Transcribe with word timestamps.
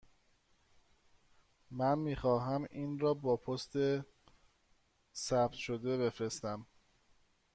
من 1.71 1.99
می 1.99 2.15
خواهم 2.15 2.67
این 2.69 2.99
را 2.99 3.13
با 3.13 3.37
پست 3.37 3.73
ثبت 5.15 5.53
شده 5.53 5.97
بفرستم. 5.97 6.65